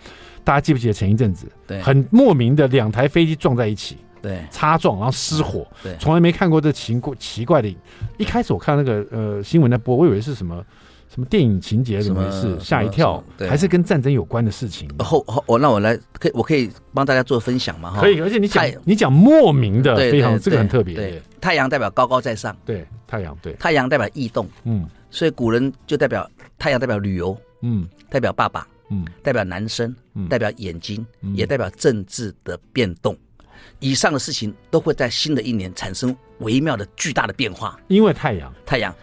[0.43, 7.71] 大家记不记得前一阵子，对，很莫名的两台飞机撞在一起，对，擦撞然后失火，对，从来没看过这奇怪奇怪的。
[8.17, 10.65] 一开始我看那个呃新闻在播，我以为是什么。
[11.13, 12.59] 什么电影情节怎么回事？
[12.59, 14.89] 吓一跳，还是跟战争有关的事情。
[14.99, 17.91] 后后我那我来可以我可以帮大家做分享吗？
[17.91, 18.19] 哈，可以。
[18.19, 20.95] 而且你讲你讲莫名的，非常这个很特别。
[20.95, 22.55] 对，太阳代表高高在上。
[22.65, 23.53] 对，太阳对。
[23.53, 24.49] 太阳代表异动。
[24.63, 27.37] 嗯，所以古人就代表太阳代表旅游。
[27.61, 28.67] 嗯，代表爸爸。
[28.89, 29.95] 嗯，代表男生。
[30.29, 33.17] 代表眼睛，也代表政治的变动。
[33.79, 37.77] 以上的事情都会在新的一年产生微妙的巨大的变化。
[37.89, 38.95] 因为太阳，太阳。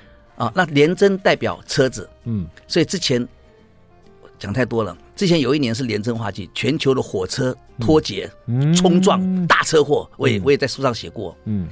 [0.42, 3.26] 啊，那廉贞代表车子，嗯，所以之前
[4.40, 4.96] 讲太多了。
[5.14, 11.36] 之前有一年是廉贞化忌，全球的火车脱节、嗯、冲撞、大车祸，我也、嗯、我也在书上写过。
[11.44, 11.68] 嗯，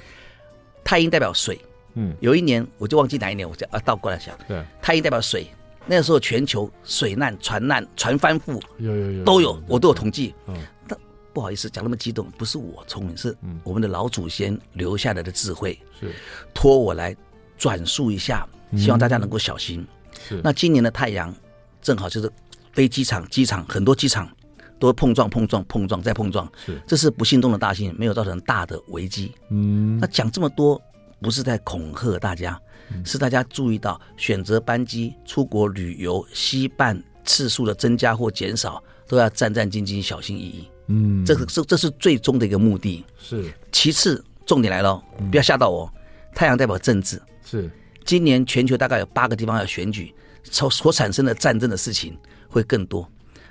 [0.84, 1.60] 太阴代表水，
[1.94, 5.48] 嗯，有一年我就忘记哪一年，我就啊倒过来想，对，太阴代表水，
[5.84, 10.32] 那个时候全球水难、船难、船翻覆，有有有都有，我都有统计。
[10.46, 10.54] 嗯，
[10.86, 10.96] 但
[11.32, 16.14] 不好意思讲那么激动，不是我聪明，是我们的老祖先留下来的智慧，是
[16.54, 17.16] 托我来。
[17.60, 19.80] 转述一下，希望大家能够小心。
[19.82, 21.32] 嗯、是，那今年的太阳
[21.82, 22.32] 正好就是
[22.72, 24.26] 飞机场、机场很多机场
[24.78, 26.50] 都碰撞、碰撞、碰撞再碰撞。
[26.64, 29.34] 是，这是不幸中的大幸，没有造成大的危机。
[29.50, 30.80] 嗯，那讲这么多，
[31.20, 32.58] 不是在恐吓大家，
[32.90, 40.68] 嗯、是大家注意到选择班机出国旅游、西办次数的增加或减少，都要战战兢兢、小心翼翼。
[40.86, 43.04] 嗯，这是这这是最终的一个目的。
[43.18, 44.98] 是，其次重点来了，
[45.30, 45.84] 不要吓到我。
[45.94, 46.00] 嗯、
[46.34, 47.20] 太阳代表政治。
[47.50, 47.68] 是，
[48.04, 52.16] 今年全球大概有八个地方要选举，所所产生的战争的事情
[52.48, 53.10] 会更多，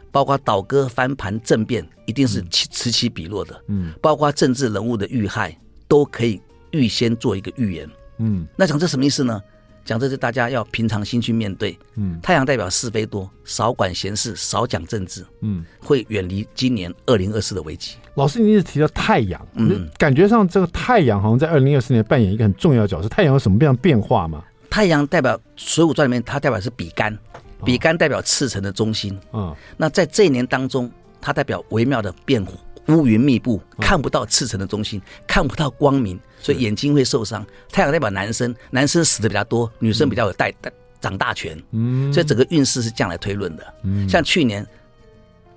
[0.09, 3.61] 包括倒戈、翻盘、政变，一定是此起彼落的。
[3.67, 5.59] 嗯，包括政治人物的遇害，
[5.89, 7.89] 都可以预先做一个预言。
[8.19, 9.41] 嗯，那讲这什么意思呢？
[9.89, 11.75] 讲这是大家要平常心去面对。
[11.95, 15.25] 嗯，太阳代表是非多，少管闲事，少讲政治。
[15.41, 17.95] 嗯，会远离今年二零二四的危机。
[18.13, 23.09] 老师，你一直提到太阳，嗯，感觉上这个太阳好像在二零二四年扮演一个很重要的角色。
[23.09, 24.43] 太阳有什么样变化吗？
[24.69, 27.17] 太阳代表《水浒传》里面，它代表是比干，
[27.65, 29.19] 比干代表赤诚的中心。
[29.33, 32.45] 嗯，那在这一年当中，它代表微妙的变
[32.89, 37.45] 乌云密布，看不到赤诚的中心，看不到光明，所以眼睛会受伤。
[37.71, 41.61] 太阳代表男生，男生死的比较多，女生比较有带带长大权。
[41.71, 43.73] 嗯，所以整个运势是这样来推论的。
[43.83, 44.65] 嗯，像去年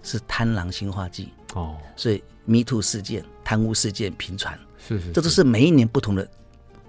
[0.03, 4.59] 是贪狼星化忌哦，所以 Me Too 事件、贪污事件频传。
[4.87, 6.29] 是是，这都是每一年不同的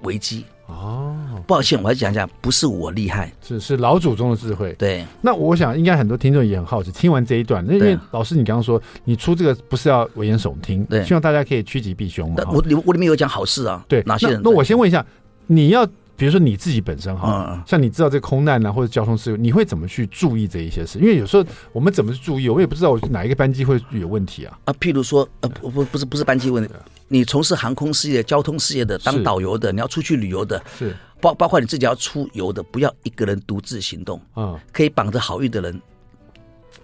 [0.01, 0.45] 危机。
[0.67, 4.73] 哦，抱歉，我要讲一下，不是我厉害，是是老祖宗的智慧。
[4.73, 12.43] 对，那我想应该很多听众也很好奇，听完这一段，那因为老师你刚刚说你出这个不是要危言耸听，对，希望大家可以趋吉避凶嘛。
[12.51, 14.41] 我里我里面有讲好事啊，对，哪些人？
[14.43, 15.05] 那我先问一下，
[15.47, 20.99] 你要比如说你自己本身哈，像你知道这个空难啊或者交通事故，你会怎么去注意这一些事？
[20.99, 24.59] 因为有时候我们怎么去注意，我也不知道我哪一个班机会有问题啊。
[24.65, 26.73] 啊，譬如说呃不不不是不是班机问题，
[27.07, 30.95] 你从事航空事业、交通事业的，当导游的，你要出去旅游的，是。
[31.19, 35.81] 包包括你自己要出游的，不要一个人独自行动啊，可以绑着好运的人，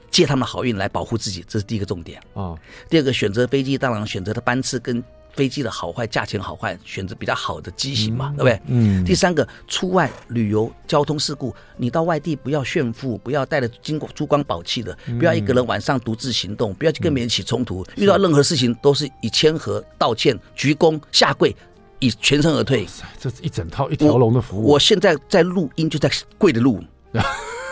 [0.09, 2.55] 借他们的好运来保护自己，这是第一个重点啊。
[2.89, 5.03] 第二个，选择飞机，当然选择的班次跟
[5.39, 8.61] 飞机的好坏、价钱好坏，选择比较好的机型嘛，对不对？
[8.65, 9.05] 嗯。
[9.05, 21.55] 第三个，出外旅游交通事故，你到外地不要炫富，不要带着金珠光宝气的，不要一个人晚上独自行动，不要去跟别人起冲突，遇到任何事情都是以谦和、道歉、鞠躬、下跪。
[22.01, 22.87] 以全身而退，
[23.19, 24.63] 这是一整套一条龙的服务。
[24.67, 26.81] 我，我现在在录音，就在跪着录。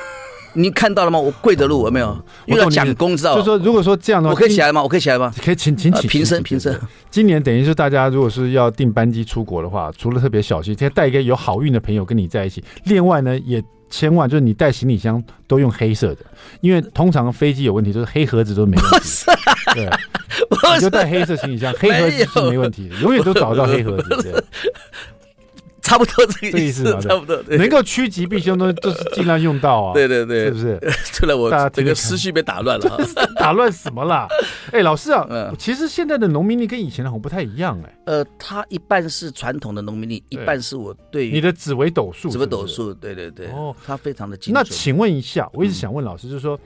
[0.57, 1.19] 你看到了吗？
[1.19, 2.17] 我跪着录，有没有？
[2.45, 3.39] 因为要讲功，知道吗？
[3.39, 4.81] 就说如果说这样的话，我可以起来吗？
[4.81, 5.31] 我可以起来吗？
[5.43, 6.07] 可以，请请起。
[6.07, 6.77] 平身，平身。
[7.11, 12.63] 今年等于是大家如果是要订班机出国的话，除了特别小心，先带一个有好运的朋友跟你在一起。
[12.85, 16.25] 另外呢，也千万就是你带行李箱都用黑色的，
[16.61, 19.25] 因为通常飞机有问题，就是黑盒子都没问题。
[19.75, 19.89] 对。
[20.75, 24.43] 你就带黑色行李箱，黑盒子是没问题的， 永远都找得到黑盒子。
[25.87, 29.93] 对，差不多这个意思，差不多能够趋吉避凶的，都是尽量用到啊。
[29.93, 30.79] 对对对，是不是？
[31.13, 32.99] 出来我整个思绪被打乱了，
[33.35, 34.27] 打乱什么啦？
[34.71, 35.25] 哎，老师啊，
[35.57, 37.97] 其实现在的农民历跟以前的好像不太一样哎。
[38.05, 44.63] 呃，它一半是传统的农民历，一半是我对你的紫微斗数，紫微斗数，对对对，哦，它非常的精准。
[44.63, 46.59] 那请问一下，我一直想问老师，就是说。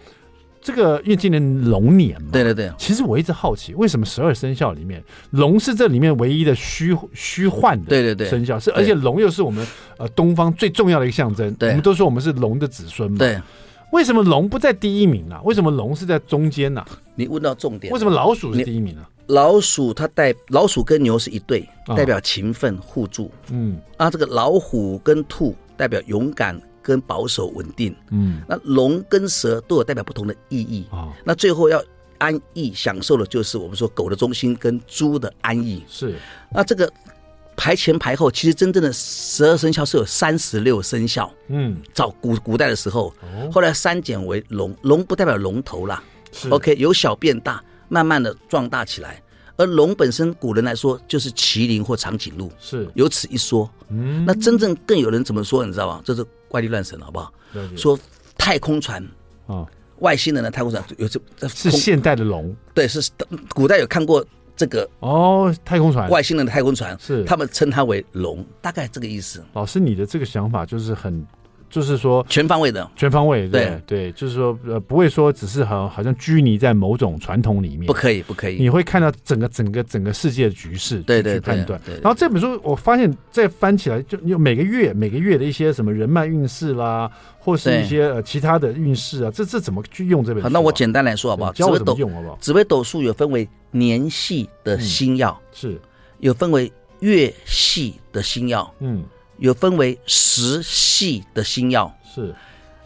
[0.62, 2.71] 这个因为今年龙年嘛，对对对。
[2.78, 7.89] 其实我一直好奇，为什么十二生肖里面龙是这里面唯一的虚虚幻的？
[7.89, 9.65] 对对对，生肖是，而且龙又是我们
[9.97, 11.52] 呃东方最重要的一个象征。
[11.56, 13.17] 对，我们都说我们是龙的子孙嘛。
[13.17, 13.39] 对。
[13.91, 15.38] 为什么龙不在第一名呢？
[15.43, 16.86] 为什么龙是在中间呢？
[17.13, 17.91] 你问到重点。
[17.91, 19.02] 为什么老鼠是第一名呢？
[19.28, 23.30] 老鼠它代老鼠跟牛是一对，代表勤奋互助。
[23.50, 23.78] 嗯。
[23.97, 26.58] 啊，这个老虎跟兔代表勇敢。
[26.82, 30.98] 跟保守稳定，嗯，那龙跟蛇都有代表不同的意义啊。
[31.00, 31.84] 哦、那最后要
[32.17, 35.84] 安逸享受的，就是我们说狗的中心跟猪的安逸。
[35.88, 36.15] 是，
[36.52, 36.91] 那这个
[37.56, 41.32] 排前排后，其实真正的十二生肖是有三十六生肖。
[41.48, 46.04] 嗯，早古古代的时候，哦、后来删减为龙，龙不代表龙头啦。
[46.32, 49.22] 是，OK，由小变大，慢慢的壮大起来。
[49.58, 52.52] 而龙本身，古人来说就是麒麟或长颈鹿。
[52.60, 53.70] 是，有此一说。
[53.89, 55.65] 嗯，那真正更有人怎么说？
[55.65, 56.02] 你知道吗？
[56.04, 56.26] 就是。
[56.52, 57.34] 怪力乱神，好不好？
[57.78, 57.98] 说
[58.38, 59.02] 太空船
[59.48, 59.66] 啊，
[60.00, 63.10] 外星人的太空船有这是现代的龙，对，是
[63.56, 64.24] 古代有看过
[64.56, 69.44] 这个哦，太空船，外星人的太空船是他们称它为龙，大概这个意思。
[69.54, 71.26] 老师，你的这个想法就是很。
[71.71, 81.79] 就是说全方位的，全方位，对对，对，就是说呃，不会说只是好好像拘泥在某种传统里面，不可以，不可以，你会看到整个整个整个世界的局势，对对，判断。
[82.03, 90.49] 然后这本书我发现再翻起来，就有每个月每个月的一些什么人脉运势啦，或是一些呃其他的运势啊，这这怎么去用这本书？
[90.49, 91.53] 那我简单来说好不好？
[91.53, 92.38] 教我怎么用好不好？
[92.41, 95.79] 紫微斗数有分为年系的星曜，是
[96.19, 99.03] 有分为月系的星曜，嗯。
[99.41, 102.32] 有分为十系的星耀，是，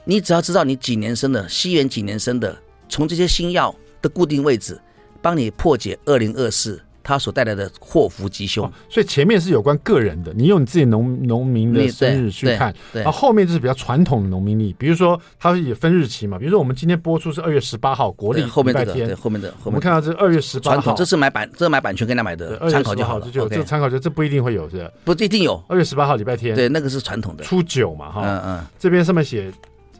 [0.05, 4.79] 你只要知道你几年生的，西元几年生的，从这些星耀的固定位置，
[5.21, 6.81] 帮你破解二零二四。
[7.05, 24.91] 它所带来的祸福吉凶，所以前面是有关个人的，你用你自己农农民的生日去看，然后后面就是比较传统的农民历，比如说它也分日期嘛，比如说我们今天播出是二月十八号国历，后面这个对后面的，我们看到这二月十八号，这是买版，这是买版权跟他买的，参考就好了，这这参考就这不一定会有是。
[25.03, 27.43] 不一定有，二月十八号礼拜天，对，那个是传统的。
[27.43, 29.51] 初九嘛哈，嗯嗯，这边上面写，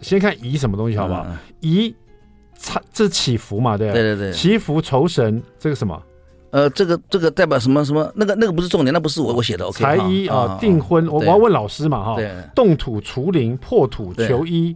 [0.02, 1.28] 先看乙什么东西好不好？
[1.60, 1.96] 宜，
[2.92, 6.02] 这祈福嘛，对对对对，祈福酬神这个什么？
[6.56, 8.10] 呃，这个这个代表什么什么？
[8.16, 9.66] 那个那个不是重点，那不是我我写的。
[9.66, 12.16] OK，财衣啊，订婚，我我要问老师嘛哈。
[12.16, 14.74] 对，动土除灵，破土求医，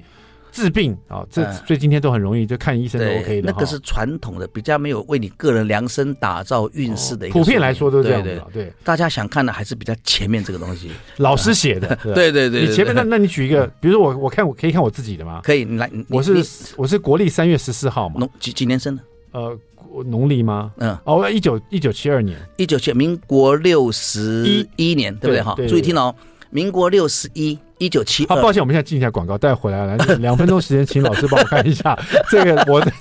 [0.51, 3.49] 治病啊，这所以今天都很容易，就看医生都 OK 的。
[3.49, 7.29] 那个是传统的，比较没有为你个人量身打造运势的。
[7.29, 8.45] 普遍来说都是这样的。
[8.51, 11.97] 对，大家想看的还是比较前面这个东西，老师写的。
[12.13, 15.39] 对对对，你前面那那你举一个，比如说我我看我可以看我自己的吗？
[15.45, 16.45] 可以，你来，我是
[16.75, 18.27] 我是国历三月十四号嘛。
[18.37, 19.03] 几几年生的？
[19.31, 19.57] 呃。
[20.05, 20.71] 农历吗？
[20.77, 25.41] 嗯，哦，一九一九七二年，一九七民国六十一年，对不对？
[25.41, 26.13] 哈，注意听哦，
[26.49, 28.35] 民国六十一，一九七二。
[28.35, 31.97] 好，抱歉，我们现在进一下广告，待会回来来 两分钟时间，请老师帮我看一下
[32.29, 32.91] 这个我的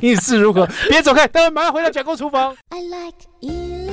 [0.00, 0.66] 运势如何。
[0.88, 2.54] 别走开，待会马上回到讲公厨房。
[2.70, 3.85] I like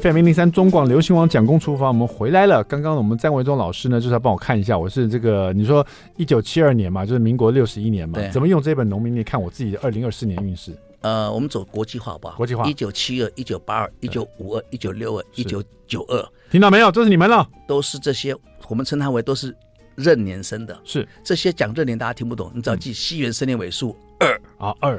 [0.00, 2.64] FM 零零三中广流行网蒋公厨房，我们回来了。
[2.64, 5.86] 刚刚我们詹维忠老师呢，就是要帮我看一下，我是这个你说
[6.16, 10.72] 一九七二年嘛，就是民国六十一年嘛，怎么用这本农民历看我自己的二零二四年运势？
[11.02, 12.36] 呃，我们走国际化好不好？
[12.38, 16.90] 国际化，一九七二、一九八二、一九五二、一九六二、一九九二，听到没有？
[16.90, 18.34] 这是你们了，都是这些，
[18.68, 19.54] 我们称它为都是
[19.96, 20.80] 壬年生的。
[20.84, 24.98] 是这些讲壬年，大家听不懂，你只要记西元生年尾数二啊二，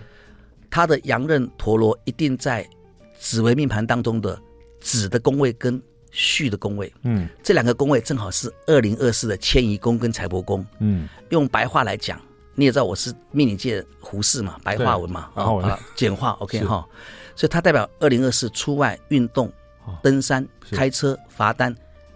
[0.69, 2.63] 它的阳刃陀螺一定在
[3.17, 4.39] 紫微命盘当中的。
[4.83, 5.81] 子的宫位跟
[6.11, 12.21] 戌的宫位，嗯，这两个宫位正好是二零二四的迁移宫跟财帛宫，嗯，用白话来讲，
[12.53, 16.85] 你也知道我是命理界胡适嘛，白话文嘛，啊啊，简化， OK 哈，
[17.35, 19.51] 所以它代表二零二四出外运动、
[20.03, 21.75] 登山、开车、罚单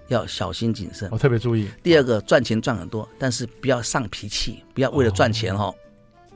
[0.10, 1.68] 要小心谨慎，我特别注意。
[1.82, 5.74] 第二个赚钱赚很多，但是不要上脾气，不要为了赚钱哈，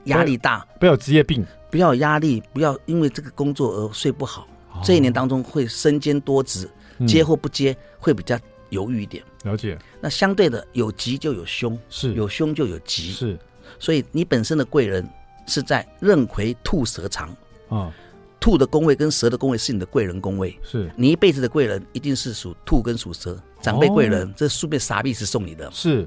[0.06, 4.48] 压力大，不要有职业病，不要有压力，不要因为这个工作而睡不好。
[4.82, 6.68] 这一年当中会身兼多职，
[7.06, 8.38] 接或不接会比较
[8.70, 9.22] 犹豫一点。
[9.44, 9.78] 了解。
[10.00, 12.14] 那相对的，有吉就有凶，是。
[12.14, 13.38] 有凶就有吉，是。
[13.78, 15.08] 所以你本身的贵人
[15.46, 17.34] 是在壬癸兔蛇长。
[17.68, 17.92] 啊，
[18.38, 20.90] 兔的宫位跟蛇的宫位是你的贵人宫位，是。
[20.96, 26.06] 你一辈子的贵人一定是属兔跟属蛇，长辈贵人这书面傻币是送你的，是。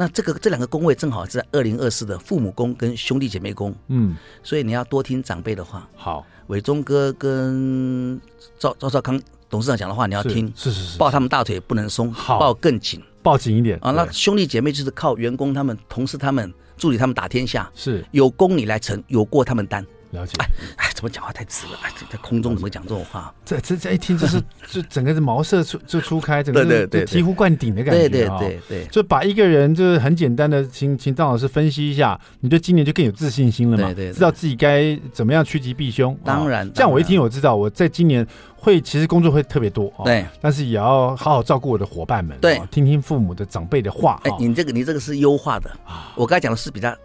[0.00, 5.86] 那这个这两个宫位正好是在二零二四的父母宫跟兄弟姐妹宫，嗯，所以你要多听长辈的话。
[5.96, 6.24] 好。
[6.46, 8.18] 伟忠哥跟
[8.58, 9.20] 赵赵少康
[9.50, 13.90] 董事长讲的话，你要听，是是是，抱他们大腿不能松，抱更紧，抱紧一点啊！
[13.90, 19.84] 那兄弟姐妹就是靠员工他们、同事他们、助理他们打天下，是有功你来成，有过他们担。
[20.10, 21.78] 了解，哎哎，怎么讲话太直了？
[21.82, 23.32] 哎，在空中怎么讲这种话？
[23.44, 33.84] 这这这一听就是， 就整个是茅塞出就初开，整个对对醍醐灌顶的感觉，对对对对，就把一个人就是很简单的，请请张老师分析一下，你对今年就更有自信心了嘛？
[33.92, 36.18] 对对，知道自己该怎么样趋吉避凶。
[36.24, 44.18] 当然，这样我一听我知道，我在今年会其实工作会特别多，对，但是也要好好照顾我的伙伴们，对，听听父母的长辈的话。
[44.24, 46.96] 哎，你这个你这个是优化的啊，我刚才讲的是比较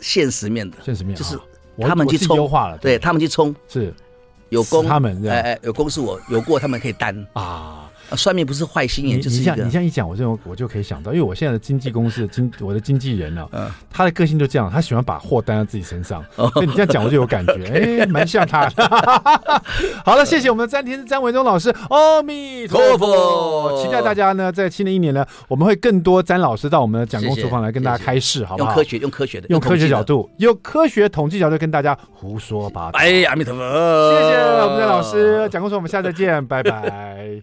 [0.00, 1.38] 现实面的，现实面就是。
[1.80, 2.48] 他们去冲，
[2.80, 2.98] 对。
[2.98, 3.92] 他们去冲，是。
[4.48, 7.26] 有功，他们哎哎，有功是我有过，他们可以担。
[7.32, 7.85] 啊。
[8.14, 13.48] 算命不是坏心眼，就是你像你这样一讲，我就我就可以想到，因为我现在的经纪公司的经我的经纪人呢，
[13.90, 16.24] 他的个性就这样，他喜欢把货担在自己身上。
[16.36, 18.68] 所以你这样讲，我就有感觉， 哎，蛮像他。
[20.04, 23.82] 好了，谢谢我们的詹天师詹维忠老师，阿弥陀佛。
[23.82, 28.70] 期待大家呢，在新的一年呢，我们会更多詹老师到我们的蒋公厨房来跟大家开示，好不好？
[28.70, 32.98] 用科学，用科学的，用科学角度，用科学统计角度跟大家胡说八道。
[32.98, 37.42] 哎，阿弥陀佛，谢谢我们的老师，蒋公厨房，我们下次再见，拜拜。